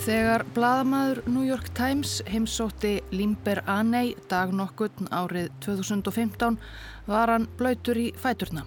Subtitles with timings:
[0.00, 6.56] Þegar bladamæður New York Times heimsótti Limber Aney dag nokkurn árið 2015
[7.04, 8.64] var hann blöytur í fæturna.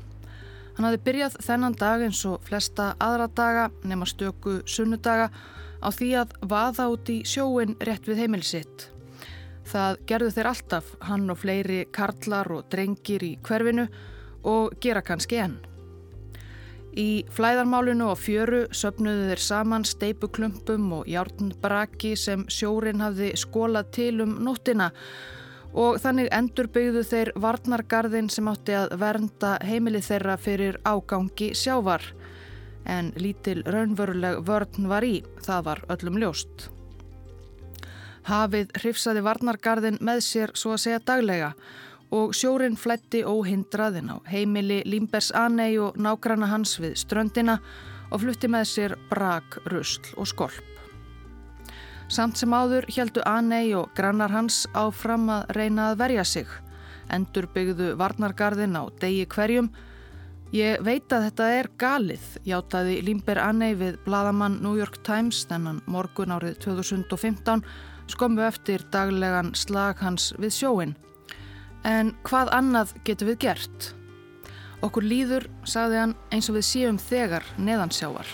[0.78, 5.32] Hann hafði byrjað þennan dag eins og flesta aðra daga nema stöku sunnudaga
[5.82, 8.90] á því að vaða út í sjóin rétt við heimilisitt.
[9.66, 13.90] Það gerðu þeir alltaf, hann og fleiri karlar og drengir í hverfinu
[14.46, 15.58] og gera kannski enn.
[16.94, 24.12] Í flæðarmálinu og fjöru söpnuðu þeir saman steipuklumpum og járnbraki sem sjórin hafði skólað til
[24.26, 24.92] um nóttina
[25.74, 32.06] og þannig endurbyggðu þeir varnargarðin sem átti að vernda heimili þeirra fyrir ágangi sjávar.
[32.86, 36.68] En lítil raunveruleg vörn var í, það var öllum ljóst.
[38.28, 41.58] Hafið hrifsaði varnargarðin með sér svo að segja daglega og
[42.36, 47.58] sjórin flætti óhindraðin á heimili Límbers Anei og nágranna hans við ströndina
[48.14, 50.70] og flutti með sér brak, rusl og skolp.
[52.14, 56.52] Samt sem áður heldu Anei og grannar hans áfram að reyna að verja sig.
[57.10, 59.72] Endur byggðu varnargarðin á degi hverjum.
[60.54, 65.82] Ég veit að þetta er galið, játaði Límber Anei við bladamann New York Times þennan
[65.90, 67.66] morgun árið 2015
[68.14, 70.94] skommu eftir daglegan slag hans við sjóin.
[71.84, 73.90] En hvað annað getur við gert?
[74.84, 78.28] Okkur líður, sagði hann, eins og við séum þegar neðansjávar.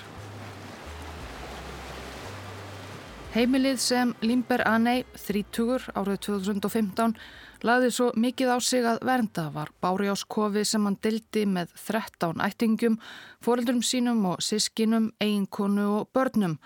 [3.30, 7.11] Heimilið sem Limber Anei, 30 árið 2015,
[7.61, 12.97] laði svo mikið á sig að vernda var Bárjáskofi sem hann dildi með 13 ættingum,
[13.45, 16.58] fóreldurum sínum og sískinum, eiginkonu og börnum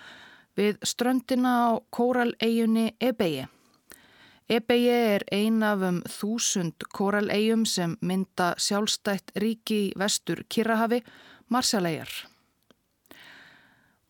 [0.55, 3.47] við ströndina á kóraleigunni Ebegi.
[4.49, 10.99] Ebegi er ein af um þúsund kóralegjum sem mynda sjálfstætt ríki í vestur Kirrahafi,
[11.47, 12.11] Marsalegjar.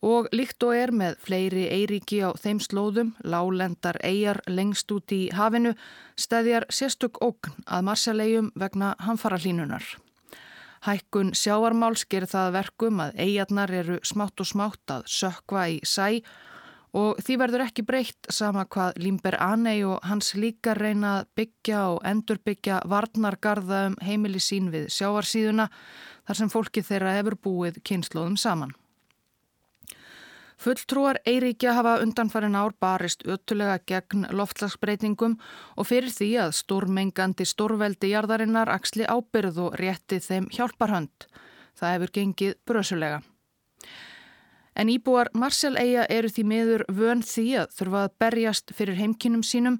[0.04, 5.30] Og líkt og er með fleiri eiríki á þeim slóðum, lálendar eigjar lengst út í
[5.32, 5.76] hafinu,
[6.18, 9.86] stæðjar sérstök ógn að Marsalegjum vegna hamfara hlínunar.
[10.84, 16.10] Hækkun sjávarmáls ger það verkum að eigjarnar eru smátt og smátt að sökva í sæ
[16.18, 16.34] og
[16.94, 22.04] því verður ekki breytt sama hvað Límber Anei og hans líka reyna að byggja og
[22.06, 25.70] endurbyggja varnargarða um heimili sín við sjáarsíðuna
[26.28, 28.76] þar sem fólki þeirra hefur búið kynnslóðum saman.
[30.64, 35.34] Fulltrúar Eiríkja hafa undanfarin ár barist öttulega gegn loftlagsbreytingum
[35.76, 41.28] og fyrir því að stórmengandi stórveldi jarðarinnar axli ábyrð og rétti þeim hjálparhönd.
[41.74, 43.24] Það hefur gengið brösulega.
[44.76, 49.78] En íbúar Marseille-eia eru því miður vön því að þurfa að berjast fyrir heimkinnum sínum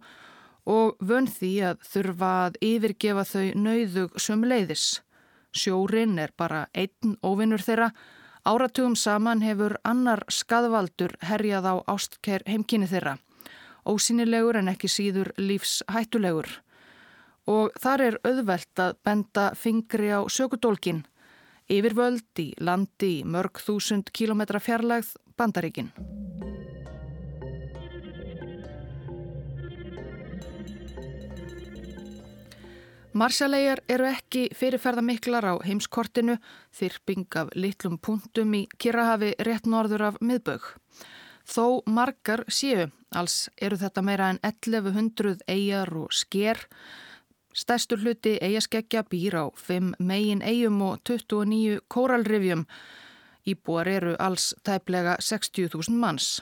[0.70, 4.86] og vön því að þurfa að yfirgefa þau nauðug sömuleiðis.
[5.54, 7.92] Sjórin er bara einn óvinnur þeirra.
[8.46, 13.18] Áratugum saman hefur annar skadvaldur herjað á ástker heimkinni þeirra.
[13.86, 16.50] Ósynilegur en ekki síður lífshættulegur.
[17.48, 21.04] Og þar er auðvelt að benda fingri á sökudólkinn
[21.74, 25.90] Yfirvöld í landi í mörg þúsund kílometra fjarlægð Bandaríkin.
[33.14, 36.40] Marsjalegar eru ekki fyrirferðamiklar á heimskortinu,
[36.74, 40.66] þyrping af litlum punktum í Kirrahafi rétt norður af miðbögg.
[41.46, 46.62] Þó margar séu, alls eru þetta meira en 1100 eigjar og sker,
[47.54, 52.66] Stærstur hluti eigaskeggja býr á 5 megin eigum og 29 kóralrifjum.
[53.46, 56.42] Íbúar eru alls tæplega 60.000 manns.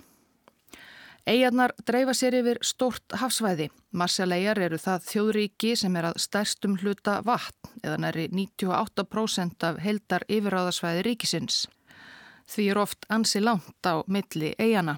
[1.28, 3.68] Eigarnar dreifa sér yfir stort hafsvæði.
[3.94, 10.26] Marsjalegar eru það þjóðríki sem er að stærstum hluta vatn eða næri 98% af heldar
[10.26, 11.68] yfiráðasvæði ríkisins.
[12.50, 14.98] Því er oft ansi langt á milli eigana.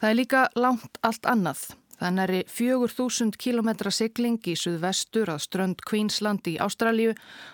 [0.00, 1.66] Það er líka langt allt annað.
[2.02, 7.12] Þannig er 4.000 km sigling í suðvestur að strönd Queensland í Ástralju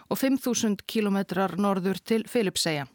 [0.09, 1.19] og 5.000 km
[1.61, 2.87] norður til Filipsæja.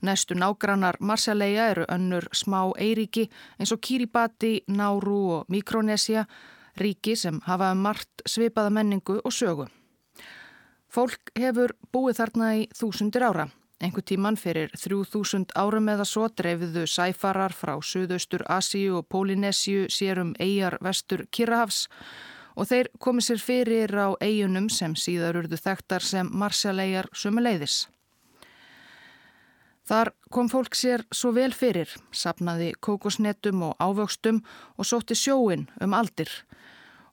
[0.00, 3.26] Næstu nágrannar Marsalega eru önnur smá eiríki
[3.58, 6.24] eins og Kiribati, Náru og Mikronesia,
[6.80, 9.68] ríki sem hafa margt svipaða menningu og sögu.
[10.88, 13.50] Fólk hefur búið þarna í þúsundir ára.
[13.80, 20.34] Engu tíman fyrir 3000 árum eða svo dreifiðu sæfarar frá Suðaustur Asíu og Pólinesju sérum
[20.36, 21.86] eigjar vestur Kirrahafs
[22.60, 27.86] og þeir komið sér fyrir á eigunum sem síðar urðu þekktar sem Marsjallegar sumuleiðis.
[29.88, 34.44] Þar kom fólk sér svo vel fyrir, sapnaði kókosnetum og ávöxtum
[34.76, 36.28] og sótti sjóin um aldir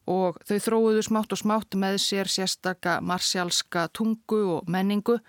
[0.07, 5.21] og þau þróuðu smátt og smátt með sér sérstaka marsjalska tungu og menningu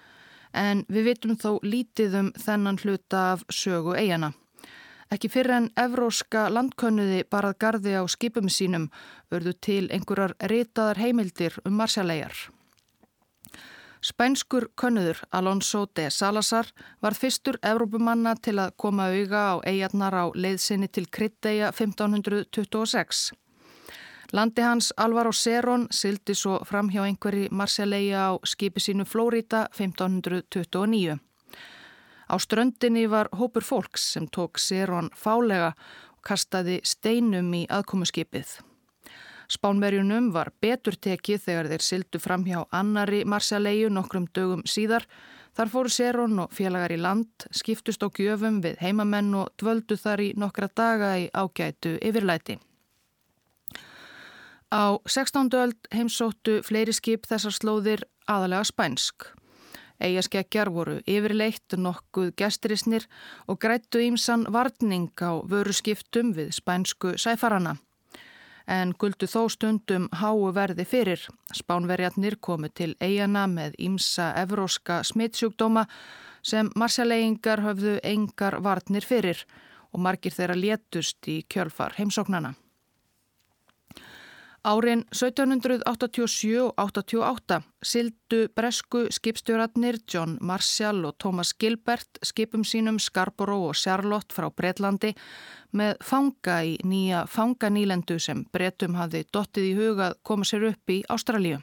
[0.52, 4.32] en við vitum þó lítið um þennan hluta af sögu eigana.
[5.08, 8.90] Ekki fyrir en evróska landkönnuði barað gardi á skipum sínum
[9.32, 12.36] örðu til einhverjar ritaðar heimildir um marsjalegar.
[14.04, 16.68] Spænskur könnuður Alonso de Salazar
[17.02, 23.32] var fyrstur Evrópumanna til að koma auga á eigarnar á leiðsynni til Krytteia 1526.
[24.32, 31.16] Landi hans Alvaro Serón sildi svo fram hjá einhverji marsjalega á skipi sínu Flórida 1529.
[32.28, 35.72] Á ströndinni var hópur fólks sem tók Serón fálega
[36.12, 38.60] og kastaði steinum í aðkomuskipið.
[39.48, 45.08] Spánverjunum var betur tekið þegar þeir sildu fram hjá annari marsjalegu nokkrum dögum síðar.
[45.56, 50.20] Þar fóru Serón og félagar í land, skiptust á gjöfum við heimamenn og dvöldu þar
[50.20, 52.60] í nokkra daga í ágætu yfirlæti.
[54.68, 55.48] Á 16.
[55.54, 59.24] öld heimsóttu fleiri skip þessar slóðir aðalega spænsk.
[59.96, 63.06] Eigaskeggjar voru yfirleitt nokkuð gesturisnir
[63.48, 67.78] og grættu ímsan varning á vöru skiptum við spænsku sæfarana.
[68.68, 71.24] En guldu þó stundum háu verði fyrir.
[71.56, 75.88] Spánverjarnir komu til eigana með ímsa evróska smittsjúkdóma
[76.42, 79.46] sem marsjaleigingar höfðu engar varnir fyrir
[79.92, 82.52] og margir þeirra létust í kjölfar heimsóknana.
[84.68, 93.70] Árin 1787 og 88 sildu bresku skipstjóratnir John Marshall og Thomas Gilbert skipum sínum Scarborough
[93.70, 95.14] og Charlotte frá Breitlandi
[95.72, 101.00] með fanga í nýja fanganýlendu sem Breitum hafði dottið í hugað koma sér upp í
[101.08, 101.62] Ástralíu.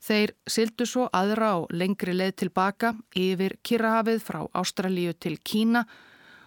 [0.00, 5.84] Þeir sildu svo aðra á lengri leið tilbaka yfir Kirrahafið frá Ástralíu til Kína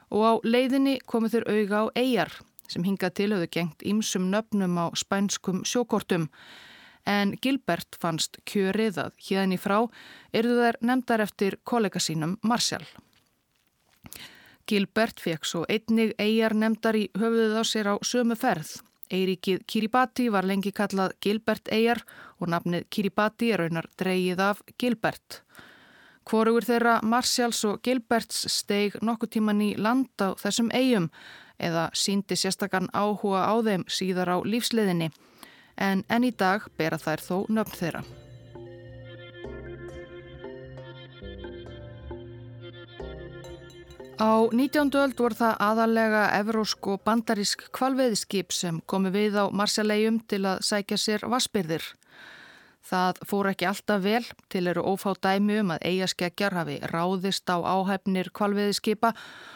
[0.09, 2.41] og á leiðinni komu þeir auga á eigjar
[2.71, 6.29] sem hingað til höfðu gengt ímsum nöfnum á spænskum sjókortum
[7.06, 9.77] en Gilbert fannst kjörið að híðan í frá
[10.33, 12.85] erðu þær nefndar eftir kollega sínum Marshall.
[14.69, 18.77] Gilbert fekk svo einnig eigjar nefndar í höfuðuð á sér á sömu ferð.
[19.12, 22.00] Eiríkið Kiribati var lengi kallað Gilbert eigjar
[22.39, 25.41] og nafnið Kiribati er raunar dreyið af Gilbert.
[26.29, 31.09] Hvorugur þeirra Marshalls og Gilberts steig nokkuð tíman í land á þessum eigum
[31.61, 35.11] eða síndi sérstakann áhuga á þeim síðar á lífsleðinni
[35.77, 38.03] en enn í dag bera þær þó nöfn þeirra.
[44.21, 44.91] Á 19.
[45.01, 50.61] öld voru það aðalega evrósk og bandarísk kvalveðiskip sem komi við á Marsjalegjum til að
[50.67, 51.81] sækja sér vassbyrðir.
[52.85, 54.21] Það fór ekki alltaf vel
[54.53, 59.13] til eru ófá dæmi um að eigaskeggjar hafi ráðist á áhæfnir kvalveðiskipa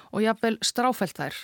[0.10, 1.38] og jafnvel stráfælt þær.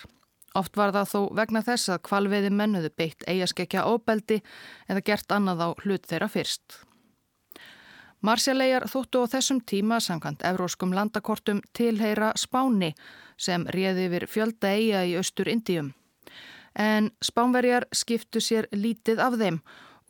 [0.58, 4.42] Oft var það þó vegna þess að kvalveiði mennuðu beitt eigaskekja óbeldi
[4.92, 6.82] eða gert annað á hlut þeirra fyrst.
[8.22, 12.92] Marsjalegar þóttu á þessum tíma samkvæmt evróskum landakortum tilheyra Spáni
[13.38, 15.94] sem réði yfir fjölda eiga í austur Indíum.
[16.78, 19.58] En Spánverjar skiptu sér lítið af þeim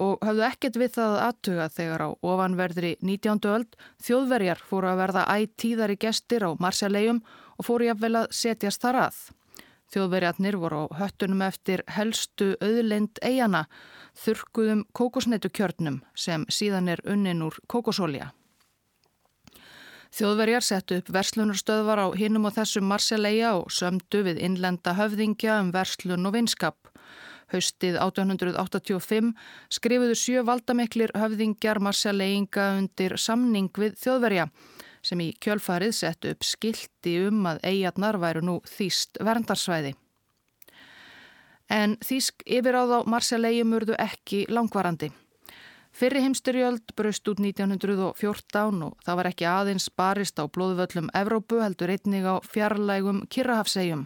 [0.02, 3.46] og hafðu ekkert við það aðtuga þegar á ofanverðri 19.
[3.54, 7.22] öld þjóðverjar fóru að verða ættíðari gestir á Marsjalegjum
[7.58, 9.22] og fóru jafnvel að setjast þar að.
[9.92, 13.66] Þjóðverjarnir voru á höttunum eftir helstu auðlind eigana,
[14.16, 18.30] þurkuðum kókosneitukjörnum sem síðan er unnin úr kókosólja.
[20.12, 25.71] Þjóðverjar settu upp verslunarstöðvar á hinnum og þessum marsjalega og sömdu við innlenda höfðingja um
[25.76, 26.92] verslun og vinskap.
[27.52, 29.33] Haustið 1885
[29.71, 34.48] skrifuðu sjö valdamiklir höfðingjar marsjaleiinga undir samning við þjóðverja
[35.06, 39.96] sem í kjölfarið sett upp skildi um að eigarnar væru nú þýst verndarsvæði.
[41.72, 45.12] En þýsk yfiráð á Marsjalegjum urðu ekki langvarandi.
[45.92, 51.92] Fyrri heimstyrjöld braust út 1914 og það var ekki aðeins barist á blóðvöllum Evrópu heldur
[51.92, 54.06] einnig á fjarlægum Kirrahafsegjum.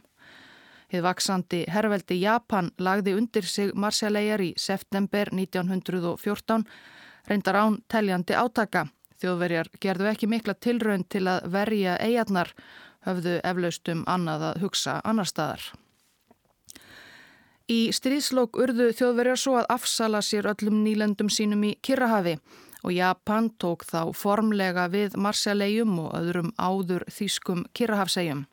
[0.90, 6.66] Hið vaksandi herrveldi Japan lagði undir sig Marsjalegjar í september 1914
[7.30, 8.86] reyndar án teljandi átaka
[9.22, 12.52] Þjóðverjar gerðu ekki mikla tilraun til að verja eigarnar,
[13.08, 15.64] höfðu eflaustum annað að hugsa annar staðar.
[17.72, 22.36] Í stríðslokk urðu þjóðverjar svo að afsala sér öllum nýlendum sínum í Kirrahafi
[22.86, 28.46] og Japan tók þá formlega við Marsjalegjum og öðrum áður þýskum Kirrahafsegjum.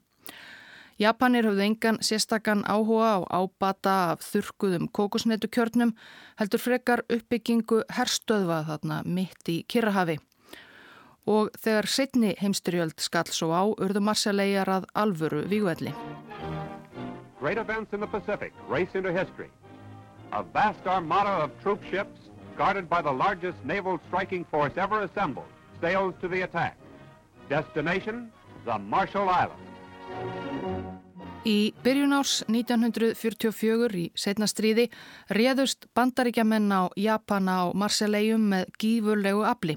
[1.01, 5.93] Japanir höfðu engan sérstakann áhuga á ábata af þurkuðum kokosnetukjörnum
[6.41, 10.21] heldur frekar uppbyggingu herstöðvað þarna mitt í Kirrahafi
[11.27, 15.95] og þegar setni heimstyrjöld skall svo á urðu marsjalegjar að alvöru vígvelli.
[17.41, 19.51] Great events in the Pacific race into history.
[20.33, 25.51] A vast armada of troop ships guarded by the largest naval striking force ever assembled
[25.81, 26.77] sails to the attack.
[27.49, 28.31] Destination,
[28.65, 29.69] the Marshall Islands.
[31.43, 34.87] Í byrjun árs 1944 í setna stríði
[35.35, 39.75] réðust bandaríkjamenn á Japana á Marseillejum með gífurlegu afli.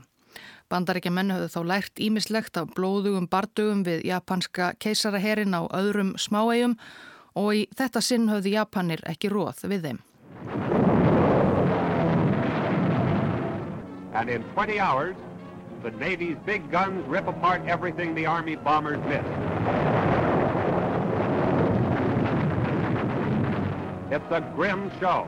[0.70, 6.74] Bandaríkjamenn höfðu þá lært ímislegt af blóðugum bardugum við japanska keisaraherin á öðrum smáegjum
[7.38, 10.02] og í þetta sinn höfðu Japanir ekki róð við þeim.
[14.16, 15.16] And in 20 hours
[15.84, 19.28] the Navy's big guns rip apart everything the Army bombers missed.
[24.12, 25.28] It's a grim show.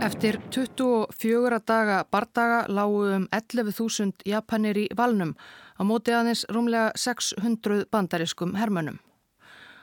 [0.00, 5.34] Eftir 24 daga bardaga lágu um 11.000 Japanir í valnum
[5.76, 8.96] á móti aðeins rúmlega 600 bandariskum hermönum.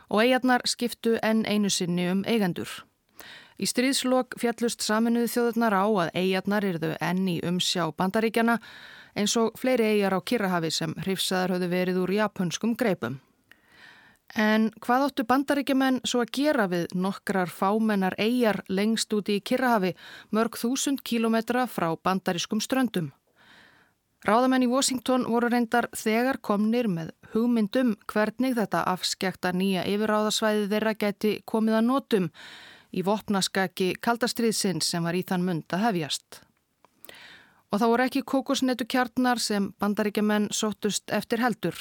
[0.09, 2.69] Og eigarnar skiptu enn einu sinni um eigendur.
[3.61, 8.57] Í stríðslokk fjallust saminuði þjóðurnar á að eigarnar yrðu enn í umsjá bandaríkjana
[9.13, 13.21] eins og fleiri eigar á Kirrahafi sem hrifsaðar höfðu verið úr japanskum greipum.
[14.35, 19.93] En hvað áttu bandaríkjumenn svo að gera við nokkrar fámennar eigjar lengst úti í Kirrahafi
[20.35, 23.13] mörg þúsund kílometra frá bandarískum ströndum?
[24.27, 30.93] Ráðamenn í Washington voru reyndar þegar komnir með hugmyndum hvernig þetta afskekta nýja yfirráðasvæði þeirra
[30.99, 32.27] geti komið að nótum
[32.91, 36.41] í vopnaskaki kaldastriðsins sem var í þann mund að hefjast.
[37.71, 41.75] Og þá voru ekki kokosnetu kjarnar sem bandaríkjumenn sóttust eftir heldur.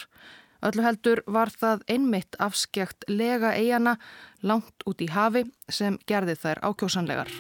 [0.66, 3.96] Öllu heldur var það einmitt afskjagt lega eigana
[4.42, 7.30] langt út í hafi sem gerði þær ákjósanlegar.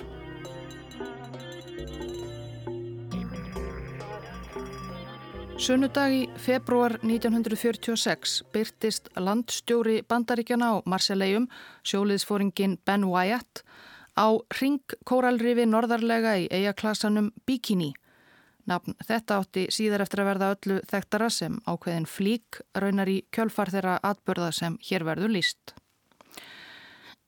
[5.56, 11.48] Sunnudag í februar 1946 byrtist landstjóri bandaríkjana á Marseillejum,
[11.82, 13.64] sjóliðsfóringin Ben Wyatt,
[14.14, 17.94] á ringkóralrifi norðarlega í eigaklasanum Bikini
[18.66, 23.70] Nafn þetta átti síðar eftir að verða öllu þekktara sem ákveðin flík raunar í kjölfar
[23.70, 25.76] þeirra atbörða sem hér verður líst.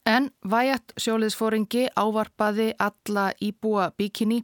[0.08, 4.40] En Væjat sjóliðsfóringi ávarpaði alla íbúa bíkinni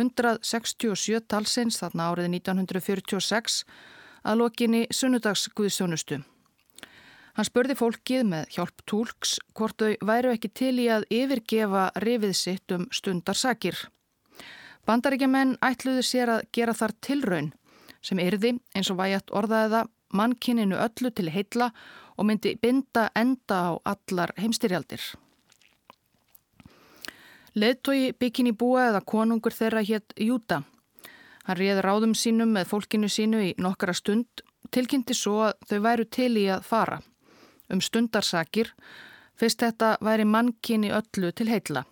[0.00, 3.62] 167 talsins þarna árið 1946
[4.24, 6.22] að lokinni sunnudagsguðsjónustu.
[7.32, 12.34] Hann spurði fólkið með hjálp tólks hvort þau væru ekki til í að yfirgefa rifið
[12.36, 13.78] sitt um stundarsakir.
[14.86, 17.52] Bandaríkjaman ætluðu sér að gera þar tilraun
[18.02, 21.70] sem yrði, eins og vægjart orðaðiða, mannkininu öllu til heilla
[22.18, 25.04] og myndi binda enda á allar heimstyrjaldir.
[27.54, 30.62] Leðtói byggjini búa eða konungur þeirra hétt Júta.
[31.46, 36.06] Hann réði ráðum sínum með fólkinu sínu í nokkara stund, tilkynnti svo að þau væru
[36.08, 37.00] til í að fara.
[37.70, 38.72] Um stundarsakir,
[39.38, 41.84] fyrst þetta væri mannkini öllu til heilla.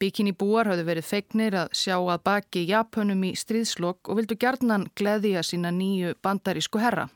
[0.00, 4.88] Bikini búar hafðu verið feignir að sjá að baki Japunum í stríðslokk og vildu gerðnan
[4.98, 7.08] gleðja sína nýju bandarísku herra.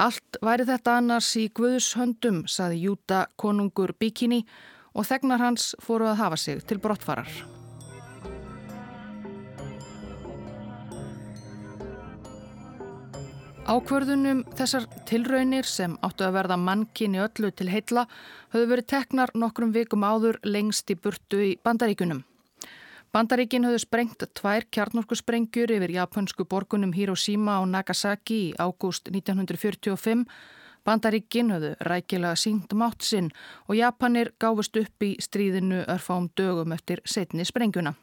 [0.00, 4.42] Allt væri þetta annars í Guðs höndum, saði Júta konungur Bikini
[4.92, 7.61] og þegnar hans fóru að hafa sig til brottfarar.
[13.62, 18.08] Ákvörðunum þessar tilraunir sem áttu að verða mannkynni öllu til heitla
[18.50, 22.24] höfðu verið teknar nokkrum vikum áður lengst í burtu í Bandaríkunum.
[23.14, 30.26] Bandaríkin höfðu sprengt tvær kjarnorkusprengjur yfir japansku borgunum Hiroshima og Nagasaki í ágúst 1945.
[30.82, 33.30] Bandaríkin höfðu rækilega sínt mátt sinn
[33.68, 37.94] og Japanir gáfust upp í stríðinu örfám dögum eftir setni sprengjuna.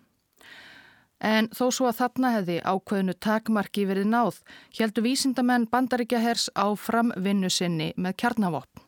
[1.20, 4.38] En þó svo að þarna hefði ákveðinu takmarki verið náð,
[4.80, 8.86] heldu vísindamenn bandaríkja hers á framvinnu sinni með kjarnavopn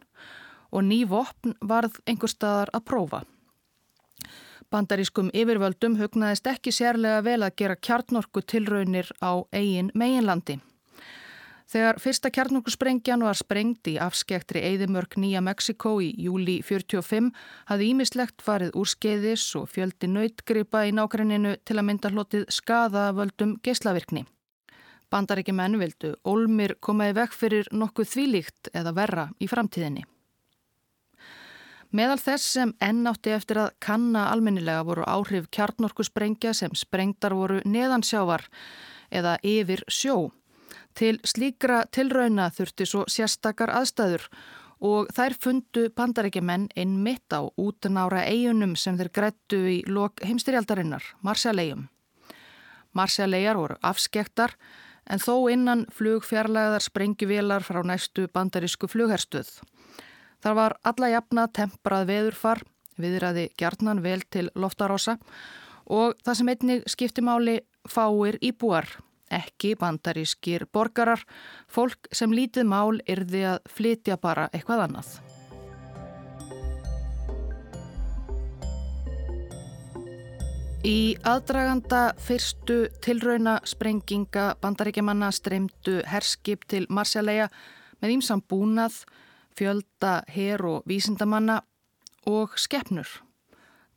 [0.72, 3.22] og ný vopn varð einhver staðar að prófa.
[4.72, 10.62] Bandarískum yfirvöldum hugnaðist ekki sérlega vel að gera kjarnorku tilraunir á eigin meginlandi.
[11.72, 17.30] Þegar fyrsta kjarnungusprengjan var sprengt í afskektri Eidimörk Nýja Mexiko í júli 45
[17.70, 23.54] hafði ímislegt farið úr skeiðis og fjöldi nautgripa í nákrenninu til að mynda hlotið skadaðavöldum
[23.64, 24.26] geislavirkni.
[25.12, 30.04] Bandaríki menn vildu Olmir komaði vekk fyrir nokkuð þvílíkt eða verra í framtíðinni.
[31.96, 38.44] Meðal þess sem ennátti eftir að kanna almennilega voru áhrif kjarnorkusprengja sem sprengtar voru neðansjávar
[39.12, 40.32] eða yfir sjó.
[40.98, 44.28] Til slíkra tilrauna þurfti svo sérstakar aðstæður
[44.82, 51.04] og þær fundu bandarækjumenn inn mitt á útnára eigunum sem þeir grættu í lok heimstyrjaldarinnar,
[51.22, 51.88] Marsjallegum.
[52.98, 54.56] Marsjallegar voru afskektar
[55.06, 59.50] en þó innan flugfjarlæðar sprengjuvelar frá næstu bandarísku flugherstuð.
[60.42, 62.64] Þar var alla jafna temprað veðurfar,
[62.98, 65.18] viðræði gjarnan vel til loftarosa
[65.86, 68.90] og það sem einnig skipti máli fáir íbúar
[69.32, 71.24] ekki bandarískir borgarar,
[71.72, 75.20] fólk sem lítið mál yrði að flytja bara eitthvað annað.
[80.82, 87.52] Í aðdraganda fyrstu tilrauna sprenginga bandaríkjamanna streymdu herskip til Marsjallega
[88.02, 89.04] með ímsam búnað,
[89.54, 91.60] fjölda, her og vísindamanna
[92.26, 93.06] og skeppnur.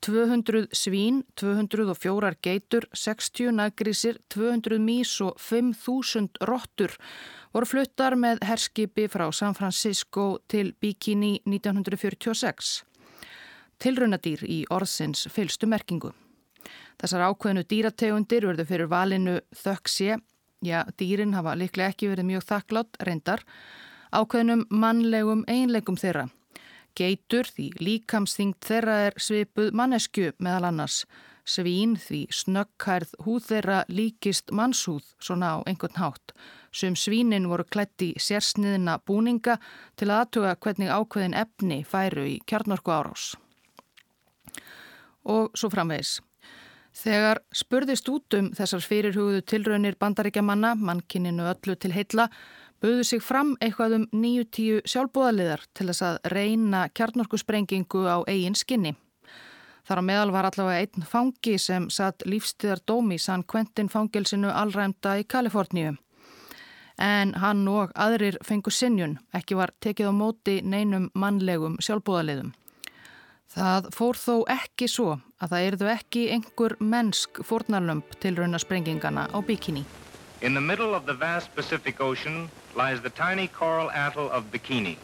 [0.05, 6.93] 200 svín, 204 geitur, 60 nagrísir, 200 mís og 5.000 rottur
[7.55, 12.75] voru fluttar með herskipi frá San Francisco til Bikini 1946.
[13.81, 16.13] Tilraunadýr í orðsins fylstu merkingu.
[17.01, 20.19] Þessar ákveðinu dýrategundir verður fyrir valinu þökksé,
[20.61, 23.41] já dýrin hafa liklega ekki verið mjög þakklátt reyndar,
[24.13, 26.29] ákveðinum mannlegum einlegum þeirra
[26.95, 31.01] Geitur því líkamsþyngd þeirra er svipuð mannesku meðal annars.
[31.45, 36.33] Svín því snögghærð húð þeirra líkist mannshúð svona á einhvern hátt.
[36.73, 39.59] Sum svínin voru klætt í sérsniðina búninga
[39.99, 43.35] til að aðtuga hvernig ákveðin efni færu í kjarnorku árás.
[45.25, 46.21] Og svo framvegs.
[46.95, 52.29] Þegar spurðist út um þessar fyrirhugðu tilraunir bandaríkjamanna, mannkininu öllu til heilla,
[52.83, 58.95] buðu sig fram eitthvað um 9-10 sjálfbúðaliðar til þess að reyna kjarnorkusprengingu á eigin skinni.
[59.85, 65.19] Þar á meðal var allavega einn fangi sem satt lífstíðar dómi sann Quentin fangilsinu allræmda
[65.21, 65.99] í Kaliforníu.
[66.97, 72.55] En hann og aðrir fengu sinjun, ekki var tekið á móti neinum mannlegum sjálfbúðaliðum.
[73.55, 79.29] Það fór þó ekki svo að það erðu ekki einhver mennsk fórnarlömp til rauna sprengingana
[79.31, 79.85] á bikini.
[80.41, 84.97] In the middle of the vast Pacific Ocean lies the tiny coral atoll of Bikini.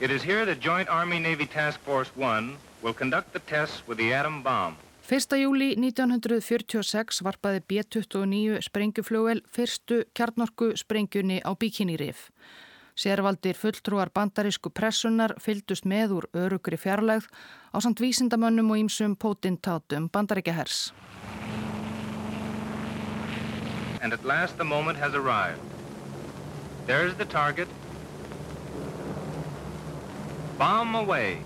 [0.00, 4.12] It is here that Joint Army-Navy Task Force 1 will conduct the tests with the
[4.12, 4.76] atom bomb.
[5.08, 5.38] 1.
[5.38, 12.30] júli 1946 varpaði B-29 sprengjufljóvel fyrstu kjarnorku sprengjunni á Bikini-rif.
[12.96, 17.28] Sérvaldir fulltrúar bandarísku pressunar fyldust með úr örugri fjarlægð
[17.72, 20.92] á samt vísindamönnum og ímsum pótintátum bandaríkjahers.
[24.02, 25.60] and at last the moment has arrived.
[26.86, 27.68] There's the target.
[30.58, 31.38] Bomb away.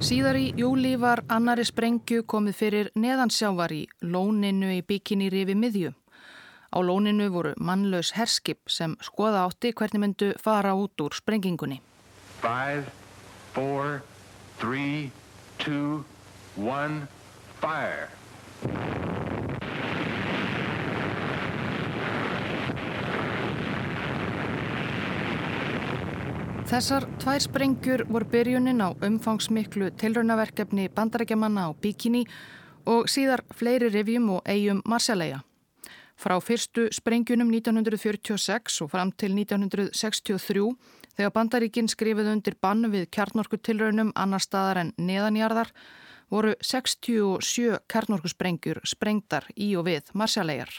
[0.00, 5.92] Síðar í júli var annari sprengju komið fyrir neðansjávar í lóninu í bikini rifi miðju.
[6.74, 11.80] Á lóninu voru mannlaus herskip sem skoða átti hvernig myndu fara út úr sprengingunni.
[12.40, 12.90] Five
[13.54, 14.02] four,
[14.58, 15.10] three,
[15.60, 16.04] two,
[16.56, 17.06] one,
[17.60, 18.08] fire.
[26.70, 32.24] Þessar tvær sprengjur voru byrjunin á umfangsmiklu tilraunaverkefni bandarækjamanna á Bikini
[32.86, 35.42] og síðar fleiri revjum og eigum Marsjallega.
[36.20, 40.68] Frá fyrstu sprengjunum 1946 og fram til 1963
[41.20, 45.68] Þegar bandaríkinn skrifið undir bann við kjarnorkutilraunum annar staðar en neðanjarðar
[46.32, 50.72] voru 67 kjarnorkusprengjur sprengtar í og við Marsjallegar.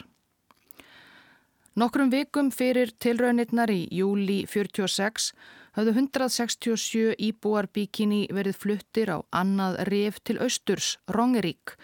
[1.77, 5.29] Nokkrum vikum fyrir tilraunirnar í júli 46
[5.77, 11.77] hafðu 167 íbúar bíkinni verið fluttir á annað ref til austurs, Rongerík,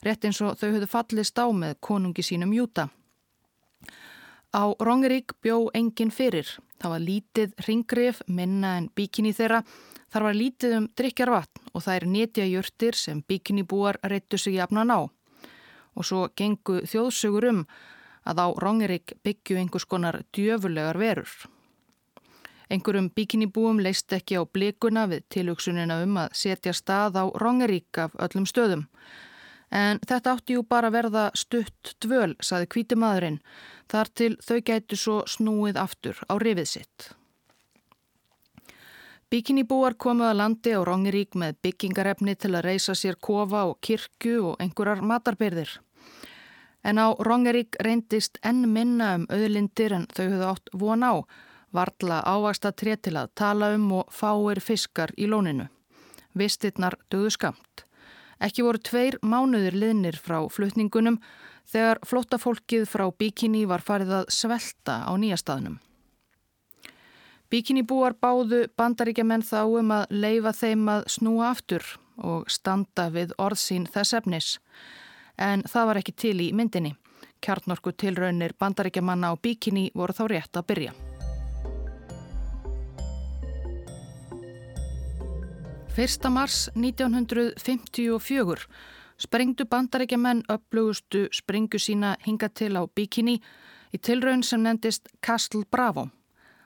[0.00, 2.88] rétt eins og þau höfðu fallist á með konungi sínum Júta.
[4.58, 9.64] Á Rongerík bjó engin fyrir Það var lítið ringgrif, minna en bíkinni þeirra.
[10.14, 15.00] Þar var lítið um drikjarvatn og það er netjajörtir sem bíkinnibúar reyttu sig jafnan á.
[15.98, 17.64] Og svo gengu þjóðsugur um
[18.28, 21.30] að á Rongerík byggju einhvers konar djöfulegar verur.
[22.70, 28.14] Einhverjum bíkinnibúum leist ekki á blikuna við tilugsunina um að setja stað á Rongerík af
[28.22, 28.86] öllum stöðum.
[29.70, 33.40] En þetta átti jú bara verða stutt dvöl, saði kvítimaðurinn,
[33.92, 37.10] þar til þau gætu svo snúið aftur á rifið sitt.
[39.28, 44.38] Bíkinibúar komuð að landi á Rongirík með byggingarefni til að reysa sér kofa og kirkju
[44.52, 45.74] og einhverjar matarbyrðir.
[46.80, 51.12] En á Rongirík reyndist enn minna um auðlindir en þau höfðu átt von á,
[51.76, 55.68] varla ávasta tré til að tala um og fáir fiskar í lóninu.
[56.32, 57.87] Vistirnar döðu skamt.
[58.38, 61.18] Ekki voru tveir mánuðir liðnir frá flutningunum
[61.68, 65.78] þegar flóttafólkið frá Bikini var farið að svelta á nýjastaðnum.
[67.48, 71.84] Bikini búar báðu bandaríkjaman þá um að leifa þeim að snúa aftur
[72.20, 74.54] og standa við orðsín þess efnis.
[75.38, 76.94] En það var ekki til í myndinni.
[77.40, 81.07] Kjarnorku tilraunir bandaríkjamanna á Bikini voru þá rétt að byrja.
[85.98, 86.30] 1.
[86.30, 88.66] mars 1954
[89.18, 93.40] sprengdu bandaríkjaman upplugustu springu sína hinga til á Bikini
[93.90, 96.06] í tilraun sem nefndist Castle Bravo.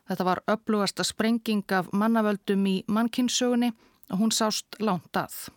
[0.09, 3.73] Þetta var upplugasta sprenging af mannavöldum í mannkynnssögunni
[4.11, 5.49] og hún sást lánt að.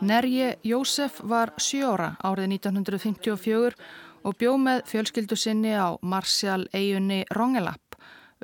[0.00, 3.76] Nerje Jósef var sjóra árið 1954
[4.24, 7.85] og bjóð með fjölskyldu sinni á Marcial eigunni Rongelap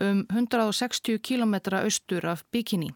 [0.01, 2.91] um 160 km austur af Bikini.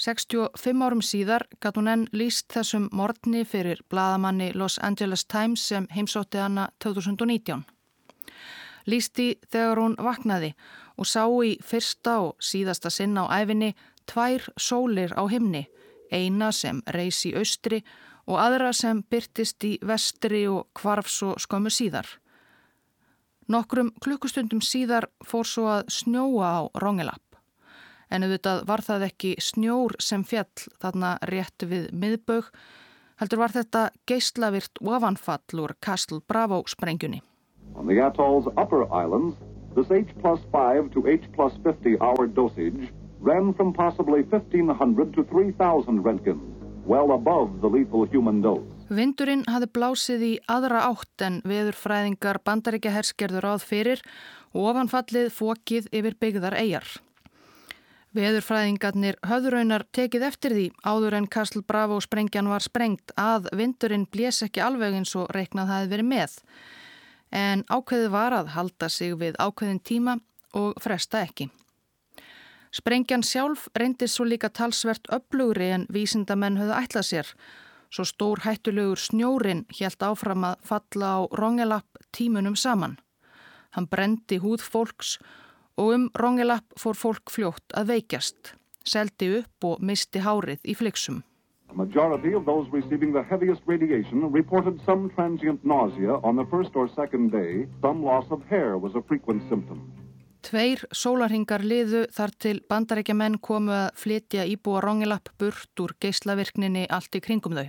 [0.00, 5.86] 65 árum síðar gatt hún enn líst þessum morgni fyrir bladamanni Los Angeles Times sem
[5.92, 7.64] heimsótti hana 2019.
[8.86, 10.54] Lísti þegar hún vaknaði
[10.96, 13.74] og sá í fyrsta og síðasta sinn á æfinni
[14.08, 15.66] tvær sólir á himni,
[16.10, 17.84] eina sem reys í austri
[18.26, 22.08] og aðra sem byrtist í vestri og kvarfs og skömmu síðar.
[23.50, 27.38] Nokkrum klukkustundum síðar fór svo að snjóa á Rongelap.
[28.06, 32.46] En auðvitað var það ekki snjór sem fjall þarna rétt við miðbög,
[33.18, 37.24] heldur var þetta geyslavirt ofanfall úr Castle Bravo sprengjunni.
[37.74, 39.34] On the atoll's upper islands,
[39.74, 45.24] this H plus 5 to H plus 50 hour dosage ran from possibly 1500 to
[45.24, 48.79] 3000 Rentgens well above the lethal human dose.
[48.90, 54.02] Vindurinn hafði blásið í aðra átt en veðurfræðingar bandaríkja herskerður áð fyrir
[54.50, 56.88] og ofanfallið fókið yfir byggðar eigjar.
[58.18, 64.42] Veðurfræðingarnir höfðuraunar tekið eftir því áður en Castle Bravo sprengjan var sprengt að vindurinn blés
[64.42, 66.36] ekki alveg eins og reiknað hafi verið með.
[67.30, 70.18] En ákveðið var að halda sig við ákveðin tíma
[70.58, 71.46] og fresta ekki.
[72.74, 77.34] Sprengjan sjálf reyndist svo líka talsvert upplugri en vísindamenn höfðu ætlað sér.
[77.90, 82.98] Svo stór hættulegur snjórin helt áfram að falla á Rongelapp tímunum saman.
[83.74, 85.16] Hann brendi húð fólks
[85.76, 88.54] og um Rongelapp fór fólk fljótt að veikjast,
[88.86, 91.22] seldi upp og misti hárið í flyksum.
[100.40, 107.14] Tveir sólarhingar liðu þar til bandarækjaman komu að flytja íbúa Rongilapp burt úr geyslavirkninni allt
[107.14, 107.68] í kringum þau.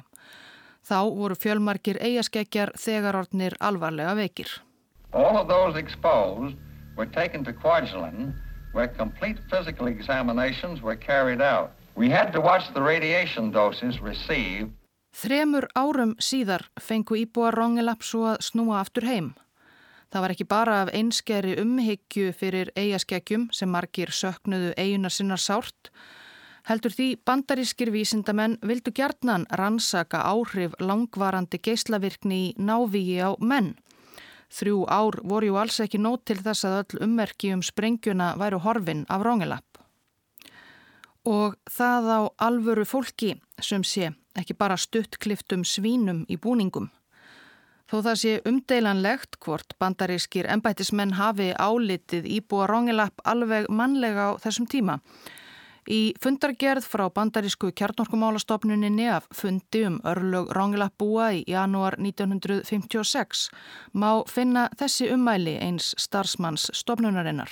[0.82, 4.50] Þá voru fjölmarkir eigaskeggjar þegar orðnir alvarlega veikir.
[5.13, 6.58] All of those exposed
[6.98, 8.34] were taken to Kwajalein
[8.74, 11.72] where complete physical examinations were carried out.
[11.96, 14.72] We had to watch the radiation doses received.
[15.12, 19.34] Þremur árum síðar fengu íbúa Rongilapp svo að snúa aftur heim.
[20.12, 25.91] Það var ekki bara af einskeri umhyggju fyrir eigaskekkjum sem margir söknuðu eigunar sinnar sárt.
[26.69, 33.74] Heldur því bandarískir vísindamenn vildu gjarnan rannsaka áhrif langvarandi geyslavirkni í návíi á menn.
[34.52, 38.60] Þrjú ár voru ju alls ekki nót til þess að öll ummerki um sprengjuna væru
[38.62, 39.80] horfin af Rongelap.
[41.26, 46.89] Og það á alvöru fólki sem sé ekki bara stuttklift um svínum í búningum.
[47.91, 54.67] Þó það sé umdeilanlegt hvort bandarískir ennbættismenn hafi álitið íbúa Rongilapp alveg mannlega á þessum
[54.71, 55.00] tíma.
[55.92, 63.50] Í fundargerð frá bandarísku kjarnorkumálastofnuninni af fundi um örlög Rongilapp búa í janúar 1956
[63.92, 67.52] má finna þessi ummæli eins starfsmanns stofnunarinnar.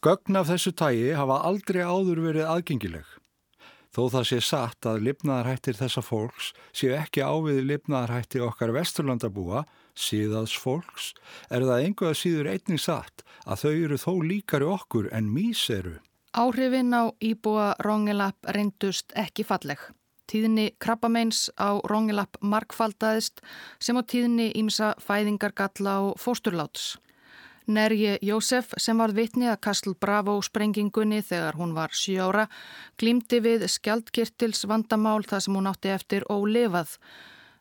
[0.00, 3.04] Gögn af þessu tægi hafa aldrei áður verið aðgengileg.
[3.92, 10.56] Þó það sé satt að lifnaðarhættir þessa fólks séu ekki ávið lifnaðarhætti okkar vesturlandabúa, síðaðs
[10.60, 11.12] fólks,
[11.52, 15.98] er það einhverja síður einning satt að þau eru þó líkari okkur en mís eru.
[16.36, 19.80] Áhrifin á íbúa Rongelap reyndust ekki falleg.
[20.28, 23.40] Tíðni krabbameins á Rongelap markfaldaðist
[23.80, 26.98] sem á tíðni ímsa fæðingargalla og fósturláts.
[27.66, 32.44] Nerje Jósef sem var vitni að Castle Bravo sprengingunni þegar hún var sjóra
[33.00, 36.98] glýmdi við skjaldkirtils vandamál þar sem hún átti eftir ólefað.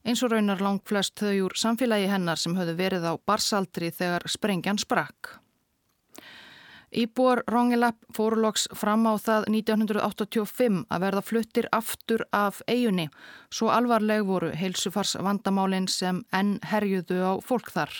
[0.03, 4.27] Eins og raunar lang flest þau úr samfélagi hennar sem höfðu verið á barsaldri þegar
[4.27, 5.44] sprengjan sprakk.
[6.95, 13.09] Íbúar Rongelap fóruloks fram á það 1985 að verða fluttir aftur af eigunni,
[13.51, 17.91] svo alvarleg voru heilsufars vandamálinn sem enn herjuðu á fólk þar.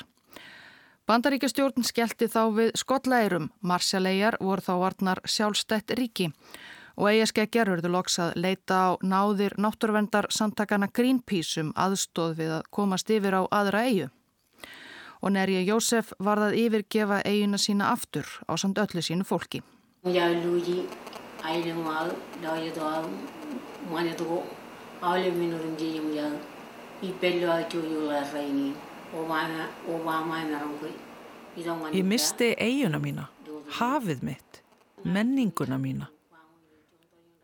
[1.06, 6.32] Bandaríkjastjórn skellti þá við skotlærum, Marsjallegar voru þá varnar sjálfstætt ríki
[6.96, 12.70] og eigaskeggjar verður loks að leita á náðir náttúruvendar samtakana Greenpeace um aðstóð við að
[12.72, 14.08] komast yfir á aðra eigu.
[15.26, 19.64] Og Nerja Jósef varðað yfirgefa eiguna sína aftur á samt öllu sínu fólki.
[31.96, 33.30] Ég misti eiguna mína
[33.70, 34.62] hafið mitt,
[35.04, 36.10] menninguna mína.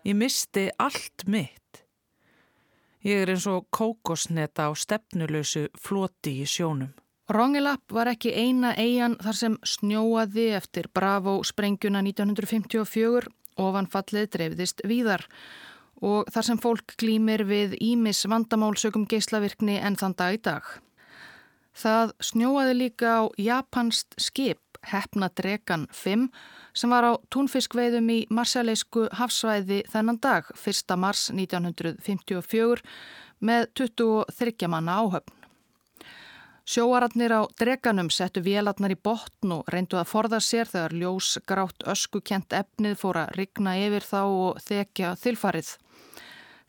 [0.04, 1.84] Ég misti allt mitt.
[3.02, 6.94] Ég er eins og kókosneta á stefnulösu floti í sjónum.
[7.32, 13.30] Rongelap var ekki eina eigan þar sem snjóaði eftir Bravo sprengjuna 1954
[13.62, 15.24] ofanfallið dreifðist víðar
[16.04, 20.68] og þar sem fólk glýmir við Ímis vandamálsökum geislavirkni en þann dag í dag.
[21.72, 26.28] Það snjóaði líka á japanst skip Hefnadregan 5
[26.76, 30.98] sem var á túnfiskveiðum í marsjaleisku hafsvæði þennan dag 1.
[31.00, 32.84] mars 1954
[33.40, 35.41] með 23 manna áhöfn.
[36.62, 41.86] Sjóararnir á dreganum settu vélarnar í botn og reyndu að forða sér þegar ljós grátt
[41.90, 45.72] öskukent efnið fór að rigna yfir þá og þekja þilfarið.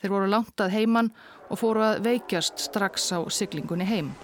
[0.00, 1.12] Þeir voru langt að heiman
[1.50, 4.14] og fóru að veikjast strax á siglingunni heim.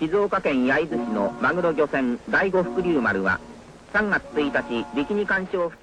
[0.00, 3.38] Shizuoka ken Yaizu-shi no Maguro-gyosen Daigo-fukuryu-maru wa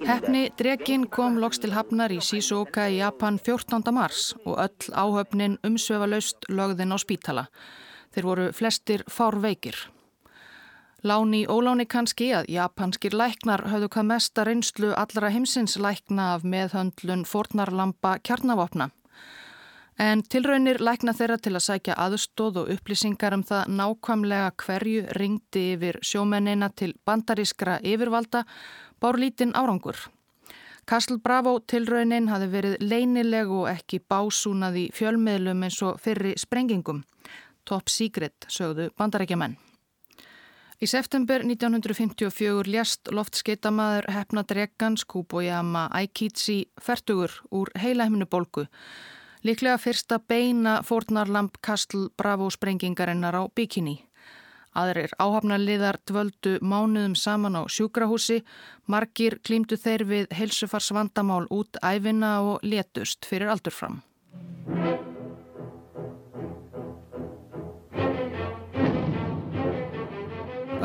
[0.07, 3.83] Hefni dregin kom loks til hafnar í Shizuoka í Japan 14.
[3.91, 7.45] mars og öll áhöfnin umsvefalaust lögðin á spítala.
[8.15, 9.75] Þeir voru flestir fárveikir.
[11.03, 17.27] Láni óláni kannski að japanskir læknar hafðu hvað mesta reynslu allra heimsins lækna af meðhöndlun
[17.27, 18.89] fornarlampa kjarnavapna.
[19.97, 25.63] En tilraunir lækna þeirra til að sækja aðstóð og upplýsingar um það nákvæmlega hverju ringdi
[25.73, 28.43] yfir sjómennina til bandarískra yfirvalda
[29.01, 29.97] bár lítinn árangur.
[30.85, 37.01] Castle Bravo tilraunin hafi verið leinileg og ekki básúnað í fjölmiðlum eins og fyrri sprengingum.
[37.65, 39.57] Top secret, sögðu bandarækjamenn.
[40.77, 48.69] Í september 1954 ljast loftskeitamæður hefna Dregans Kubojama Aikichi fertugur úr heilaheiminu bólgu
[49.47, 54.01] Líklega fyrsta beina fórnarlamp Kastl Bravo sprengingarinnar á Bikini.
[54.75, 58.41] Aðrir áhafnarliðar dvöldu mánuðum saman á sjúkrahúsi,
[58.91, 64.01] margir klímdu þeir við heilsufarsvandamál út æfina og letust fyrir aldurfram.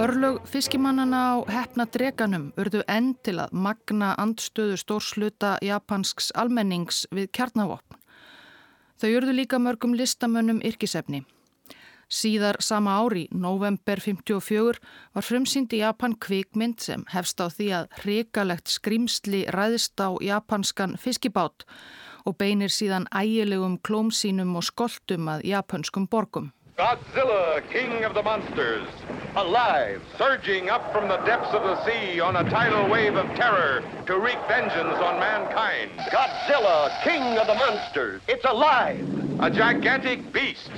[0.02, 7.28] Örlög fiskimannana á hefna dreganum urðu enn til að magna andstöðu stórsluta japansks almennings við
[7.34, 7.98] kjarnavopn.
[9.02, 11.24] Þau urðu líka mörgum listamönnum yrkisefni.
[12.06, 14.78] Síðar sama ári, november 54,
[15.16, 20.94] var frumsýnd í Japan kvikmynd sem hefst á því að hrikalegt skrimsli ræðist á japanskan
[21.02, 21.66] fiskibát
[22.22, 26.52] og beinir síðan ægilegum klómsínum og skoltum að japanskum borgum.
[26.82, 28.88] Godzilla, king of the monsters,
[29.36, 33.84] alive, surging up from the depths of the sea on a tidal wave of terror
[34.06, 35.92] to wreak vengeance on mankind.
[36.10, 38.98] Godzilla, king of the monsters, it's alive!
[39.38, 40.72] A gigantic beast,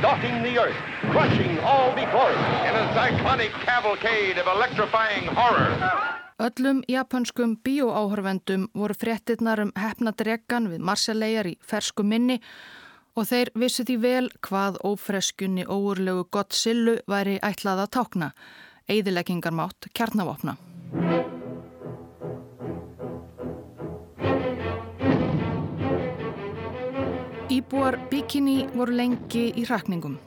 [0.00, 0.80] stalking the earth,
[1.12, 2.44] crushing all before it.
[2.66, 5.70] In a cyclonic cavalcade of electrifying horror.
[6.40, 12.83] Öllum japanskum bíóáhörvendum voru fréttinnar um hefnadregan við Marseillegar í fersku minni og
[13.22, 18.30] þeir vissu því vel hvað ófreskunni óurlegu gott sillu væri ætlað að tákna,
[18.90, 20.56] eigðileggingarmátt kjarnavopna.
[27.54, 30.18] Íbúar bikini voru lengi í rakningum.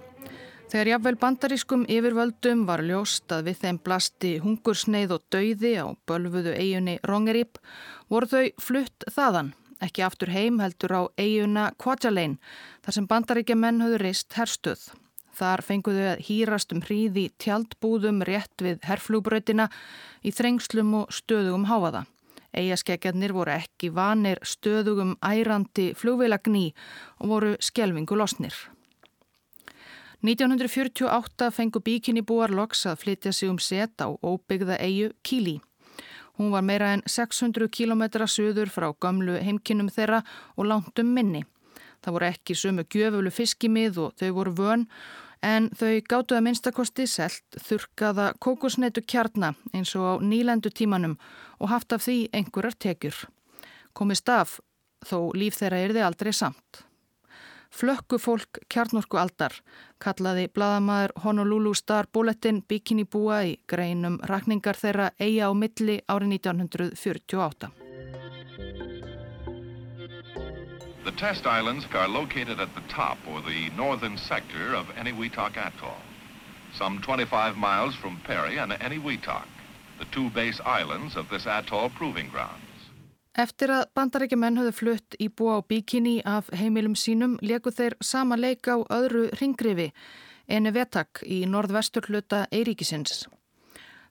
[0.71, 6.55] Þegar jafnvel bandarískum yfirvöldum var ljóst að við þeim blasti hungursneið og dauði á bölfuðu
[6.55, 7.59] eiginni Rongerip
[8.07, 9.51] voru þau flutt þaðan
[9.83, 12.37] ekki aftur heim heldur á eiguna Kwajalein
[12.85, 14.87] þar sem bandaríkja menn höfðu reist herstuð.
[15.37, 19.67] Þar fenguðu að hýrast um hríði tjaldbúðum rétt við herflúbröðina
[20.25, 22.07] í þrengslum og stöðugum háfaða.
[22.57, 26.71] Eigaskeggjarnir voru ekki vanir stöðugum ærandi flugveilagní
[27.21, 28.55] og voru skjelvingu losnir.
[30.25, 35.59] 1948 fengu bíkinni búar loks að flytja sig um set á óbyggða eigu Kíli.
[36.37, 40.23] Hún var meira en 600 km söður frá gamlu heimkinnum þeirra
[40.55, 41.43] og langt um minni.
[42.01, 44.85] Það voru ekki sömu gjöfulu fiskimið og þau voru vön
[45.41, 51.17] en þau gáttu að minnstakosti selt þurkaða kokosneitu kjarnar eins og á nýlendu tímanum
[51.59, 53.17] og haft af því einhverjar tekjur.
[53.93, 54.59] Komist af
[55.05, 56.86] þó líf þeirra er þið aldrei samt.
[57.77, 59.53] Flökkufólk kjarnorku aldar
[60.01, 66.33] kallaði bladamæður Honolulu Star Bulletin bikini búa í greinum rakningar þeirra eiga á milli árið
[66.39, 67.69] 1948.
[71.05, 76.01] The test islands are located at the top or the northern sector of Eniwetok Atoll,
[76.73, 79.45] some 25 miles from Perry and Eniwetok,
[79.99, 82.66] the two base islands of this atoll proving ground.
[83.37, 88.33] Eftir að bandarækjumenn höfðu flutt í búa á bikini af heimilum sínum leku þeir sama
[88.33, 89.91] leika á öðru ringrifi
[90.47, 93.27] eni vetak í norðvestur hluta Eiríkisins.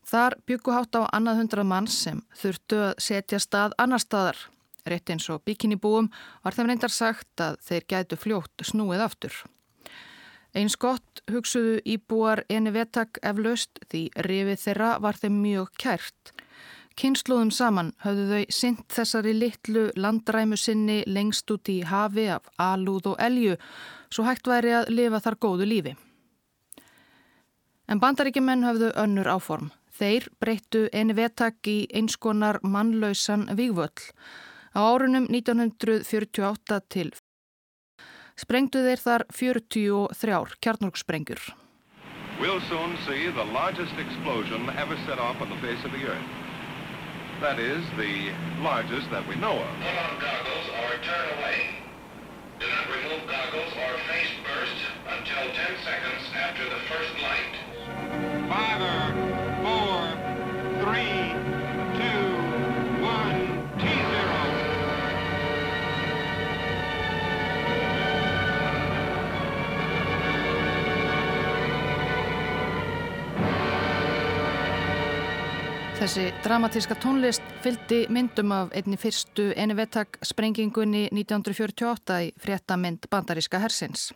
[0.06, 4.38] Þar byggu hátt á annað hundrað manns sem þurftu að setja stað annar staðar.
[4.86, 6.12] Rétt eins og bikinibúum
[6.44, 9.34] var þeim reyndar sagt að þeir gætu fljótt snúið aftur.
[10.54, 16.36] Eins gott hugsuðu íbúar eni vetak eflaust því rifið þeirra var þeim mjög kært.
[16.96, 23.10] Kynnslóðum saman höfðu þau synt þessari litlu landræmu sinni lengst út í hafi af alúð
[23.10, 23.58] og elju
[24.08, 25.92] svo hægt væri að lifa þar góðu lífi.
[27.86, 29.68] En bandaríkjumenn höfðu önnur áform.
[29.92, 34.08] Þeir breyttu eni vetak í einskonar mannlausan vígvöll.
[34.72, 37.12] Á árunum 1948 til
[38.40, 41.44] sprengdu þeir þar 43 kjarnorksprengjur.
[42.40, 46.45] We'll soon see the largest explosion ever set off on the face of the earth.
[47.40, 48.32] That is, the
[48.64, 49.68] largest that we know of.
[49.76, 51.68] Put on goggles or turn away.
[52.58, 57.54] Do not remove goggles or face burst until 10 seconds after the first light.
[58.48, 58.80] Five,
[59.60, 60.16] four,
[60.80, 61.25] three,
[76.06, 84.12] Þessi dramatíska tónlist fyldi myndum af einni fyrstu Enivetak sprengingunni 1948 í fréttamind bandaríska hersins.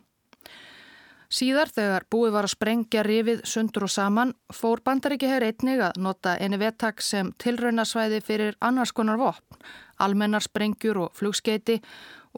[1.26, 5.98] Síðar þegar búið var að sprengja rifið sundur og saman fór bandaríki herr einnig að
[6.06, 9.58] nota Enivetak sem tilraunasvæði fyrir annars konar vopn,
[9.98, 11.80] almennar sprengjur og flugskeiti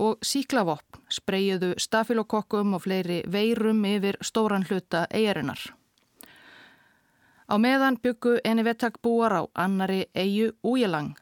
[0.01, 5.61] og síklavopn spreyjuðu stafilokokkum og fleiri veirum yfir stóran hluta eigarinnar.
[7.53, 11.13] Á meðan byggu eni vettak búar á annari eigu Újelang.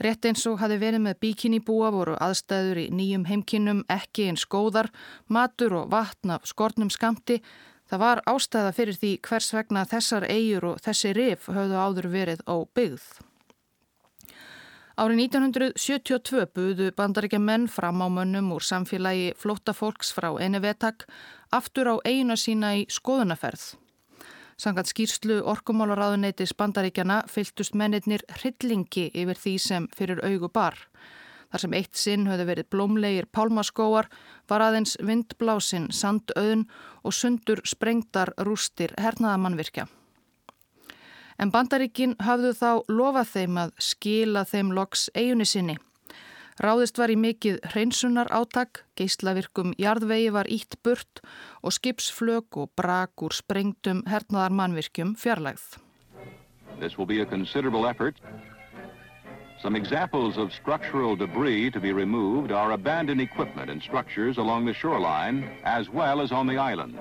[0.00, 4.46] Rétt eins og hafi verið með bíkinni búa voru aðstæður í nýjum heimkinnum ekki eins
[4.48, 4.88] góðar,
[5.28, 7.42] matur og vatn af skortnum skamti.
[7.84, 12.40] Það var ástæða fyrir því hvers vegna þessar eigur og þessi rif höfðu áður verið
[12.48, 13.04] á byggð.
[14.96, 21.04] Árið 1972 buðu bandaríkja menn fram á mönnum úr samfélagi flóttafólks frá Enevetak
[21.52, 23.76] aftur á eiguna sína í skoðunaferð.
[24.58, 30.74] Sangat skýrslu orkumálaráðuneytis bandaríkjana fyltust mennirnir hryllingi yfir því sem fyrir augu bar.
[31.48, 34.10] Þar sem eitt sinn höfðu verið blómlegir pálmaskóar
[34.50, 36.66] var aðeins vindblásinn, sandauðn
[37.06, 39.86] og sundur sprengtar rústir hernaðamannvirkja.
[41.38, 45.78] En bandaríkin hafðu þá lofað þeim að skila þeim loks eiginni sinni.
[46.58, 51.20] Ráðist var í mikið hreinsunar átak, geyslavirkum jarðvegi var ítt burt
[51.62, 55.78] og skipsflög og brak úr sprengtum hernaðar mannvirkjum fjarlægð.
[56.80, 58.18] This will be a considerable effort.
[59.62, 64.74] Some examples of structural debris to be removed are abandoned equipment and structures along the
[64.74, 66.98] shoreline as well as on the island.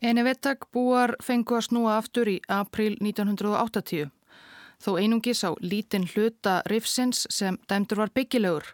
[0.00, 4.10] Eni vettak búar fengu að snúa aftur í april 1980.
[4.80, 8.64] Þó einungis á lítinn hluta rifsins sem dæmdur var byggilegur,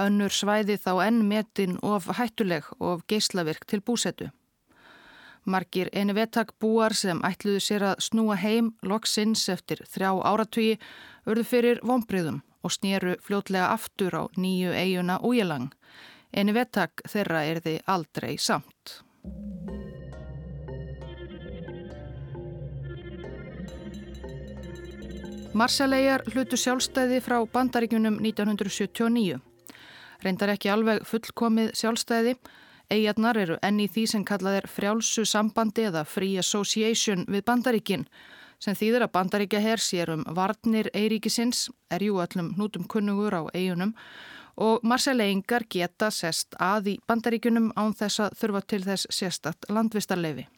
[0.00, 4.30] önnur svæði þá enn metin of hættuleg og geyslavirk til búsetu.
[5.44, 10.76] Margir eini vettak búar sem ætluðu sér að snúa heim loksins eftir þrjá áratugi
[11.26, 15.70] urðu fyrir vonbriðum og snýru fljótlega aftur á nýju eiguna újelang.
[16.32, 19.02] Eini vettak þeirra er þið aldrei samt.
[25.52, 29.34] Marsjallegar hlutu sjálfstæði frá bandaríkunum 1979.
[30.24, 32.32] Reyndar ekki alveg fullkomið sjálfstæði.
[32.88, 38.06] Eigarnar eru enni því sem kallað er frjálsu sambandi eða free association við bandaríkin
[38.62, 43.42] sem þýðir að bandaríkja her sér um varnir eiríkisins, er jú allum nútum kunnugur á
[43.52, 43.92] eigunum
[44.56, 50.48] og marsjallegingar geta sest að í bandaríkunum án þess að þurfa til þess sérstatt landvistarleifi.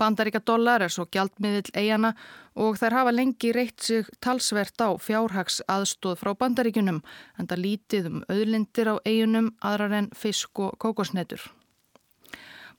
[0.00, 2.14] Bandaríka dólar er svo gjaldmiðill eigana
[2.56, 7.02] og þær hafa lengi reitt sig talsvert á fjárhags aðstóð frá bandaríkunum
[7.36, 11.42] en það lítið um auðlindir á eigunum aðrar en fisk og kókosnetur.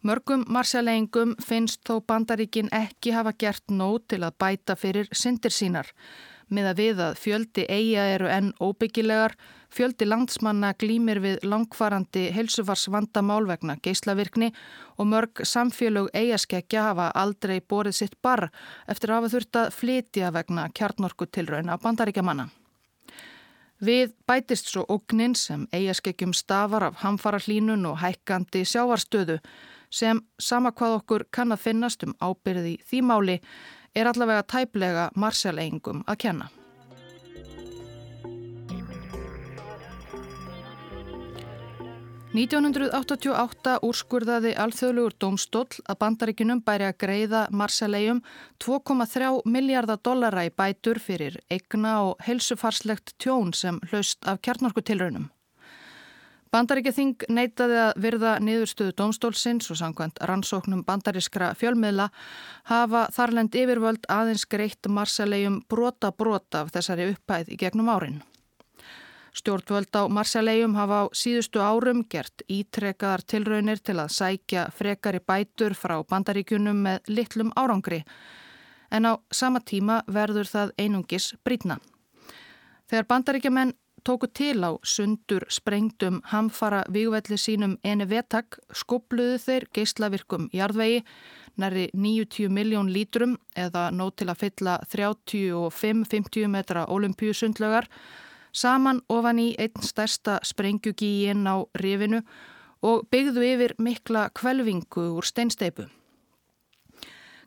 [0.01, 5.91] Mörgum marsjaleingum finnst þó bandaríkin ekki hafa gert nót til að bæta fyrir syndir sínar
[6.51, 9.35] með að við að fjöldi eiga eru enn óbyggilegar,
[9.71, 14.51] fjöldi landsmanna glýmir við langvarandi helsufars vegna geyslavirkni
[14.97, 18.49] og mörg samfélög eigaskeggja hafa aldrei borið sitt barr
[18.87, 22.49] eftir að hafa þurft að flytja vegna kjarnorku tilraun á bandaríkjamanna.
[23.81, 29.39] Við bætist svo ógnin sem eigaskeggjum stafar af hamfara hlínun og hækkandi sjávarstöðu
[29.89, 33.39] sem sama hvað okkur kann að finnast um ábyrði þýmáli
[33.95, 36.51] er allavega tæplega marsjaleingum að kenna.
[42.31, 48.21] 1988 úrskurðaði alþjóðlugur dómstól að bandaríkunum bæri að greiða Marseilleum
[48.63, 55.27] 2,3 miljardar dollara í bætur fyrir eigna og helsufarslegt tjón sem hlaust af kjarnorkutilraunum.
[56.55, 62.13] Bandaríkjathing neytaði að virða niðurstöðu dómstólsins og sangkvæmt rannsóknum bandarískra fjölmiðla
[62.71, 68.21] hafa þarlend yfirvöld aðeins greitt Marseilleum brota brota af þessari upphæð í gegnum árin.
[69.31, 75.75] Stjórnvöld á Marsjalegjum hafa á síðustu árum gert ítrekkaðar tilraunir til að sækja frekari bætur
[75.77, 78.01] frá bandaríkunum með litlum árangri
[78.91, 81.79] en á sama tíma verður það einungis brýtna.
[82.91, 83.71] Þegar bandaríkjumenn
[84.03, 91.05] tóku til á sundur sprengdum hamfara vígvelli sínum eni vetak skobluðu þeir geyslavirkum jarðvegi
[91.61, 97.87] næri 90 miljón lítrum eða nót til að fylla 35-50 metra olimpíusundlögar
[98.51, 102.21] saman ofan í einn stærsta sprengjugíin á rifinu
[102.81, 105.87] og byggðu yfir mikla kvelvingu úr steinsteipu.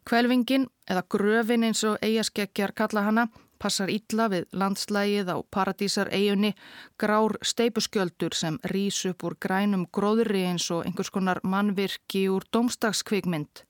[0.05, 3.29] Kvelvingin, eða gröfin eins og eigaskeggjar kalla hana,
[3.59, 6.53] passar ítla við landslægið á Paradísar eigunni,
[7.01, 13.65] grár steipuskjöldur sem rýs upp úr grænum gróðri eins og einhvers konar mannvirki úr domstagskvikmynd.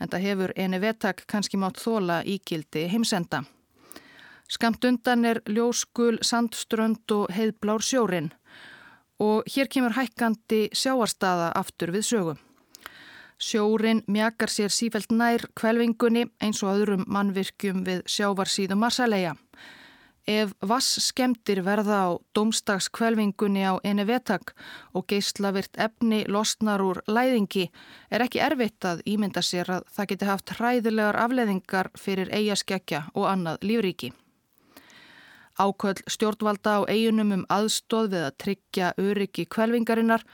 [0.00, 3.44] En það hefur eni vetak kannski mátt þóla íkildi heimsenda.
[4.48, 8.32] Skamt undan er ljóskul, sandströnd og heiðblár sjórin
[9.18, 12.40] og hér kemur hækkandi sjáarstaða aftur við sögum.
[13.38, 19.34] Sjórin mjakar sér sífælt nær kvelvingunni eins og öðrum mannvirkjum við sjávarsíðu Marsalega.
[20.24, 24.54] Ef vass skemdir verða á domstagskvelvingunni á eni vetak
[24.96, 27.66] og geyslavirt efni losnar úr læðingi
[28.10, 33.28] er ekki erfitt að ímynda sér að það geti haft hræðilegar afleðingar fyrir eigaskeggja og
[33.28, 34.14] annað lífríki.
[35.54, 40.24] Áköll stjórnvalda á eigunum um aðstóð við að tryggja öryggi kvelvingarinnar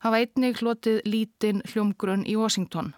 [0.00, 2.94] hafa einnig hlotið lítinn hljómgrunn í Washington.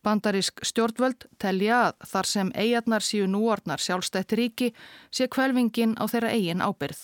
[0.00, 4.70] Bandarísk stjórnvöld telja að þar sem eigarnar síu núordnar sjálfstætt ríki
[5.12, 7.02] sé kvelvingin á þeirra eigin ábyrð.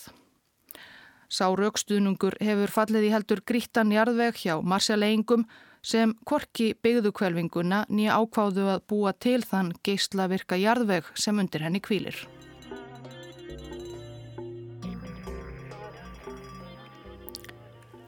[1.29, 5.45] Sá raukstuðnungur hefur fallið í heldur grítan jarðveg hjá marsjaleingum
[5.83, 11.67] sem korki byggðu kvelvinguna nýja ákváðu að búa til þann geysla virka jarðveg sem undir
[11.67, 12.25] henni kvílir.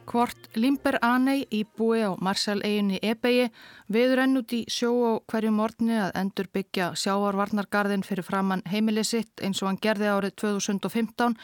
[0.10, 3.52] Hvort Limber Anei íbúi á Marshall-eiginni Ebegi
[3.94, 9.04] veður enn út í sjó á hverju morgni að endur byggja sjáarvarnargarðin fyrir framann heimili
[9.06, 11.36] sitt eins og hann gerði árið 2015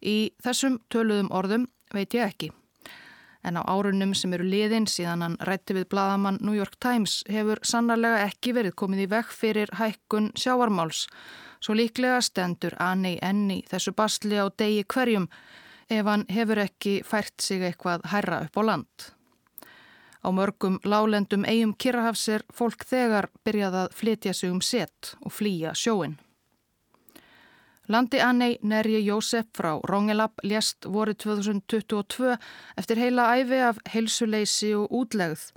[0.00, 2.48] í þessum töluðum orðum veit ég ekki.
[3.44, 7.60] En á árunum sem eru liðin síðan hann rætti við bladamann New York Times hefur
[7.68, 11.04] sannarlega ekki verið komið í vekk fyrir hækkun sjáarmáls.
[11.60, 15.28] Svo líklega stendur Anei enni þessu basli á degi hverjum
[15.90, 19.08] ef hann hefur ekki fært sig eitthvað herra upp á land.
[20.26, 25.32] Á mörgum lálendum eigum Kirrahafs er fólk þegar byrjað að flytja sig um set og
[25.32, 26.16] flýja sjóin.
[27.88, 32.34] Landi Annei Nerji Jósef frá Rongelab lést voru 2022
[32.76, 35.52] eftir heila æfi af heilsuleysi og útlegð.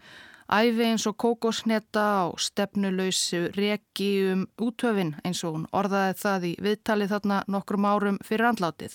[0.53, 6.53] Æfi eins og kókosneta á stefnuleysu reki um útöfin eins og hún orðaði það í
[6.61, 8.93] viðtalið þarna nokkrum árum fyrir andlátið.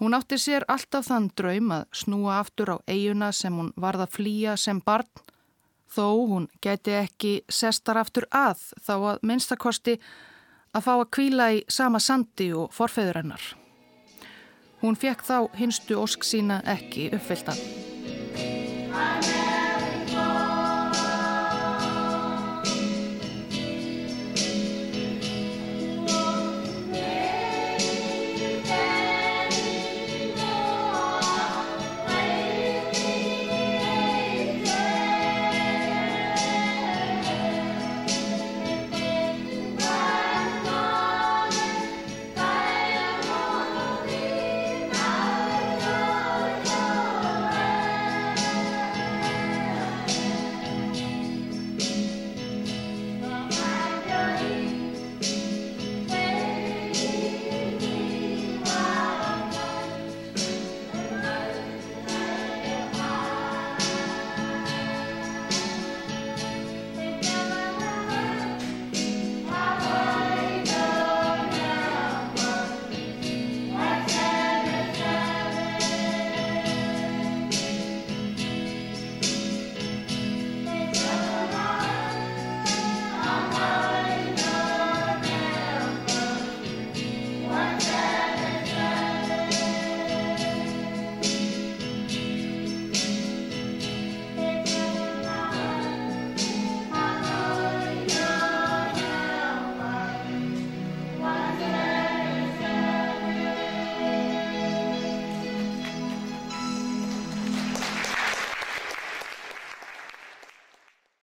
[0.00, 4.14] Hún átti sér alltaf þann draum að snúa aftur á eiguna sem hún varða að
[4.16, 5.10] flýja sem barn,
[5.92, 9.98] þó hún geti ekki sestar aftur að þá að minnstakosti
[10.72, 13.44] að fá að kvíla í sama sandi og forfeður hennar.
[14.80, 17.58] Hún fekk þá hinstu ósk sína ekki uppfylta.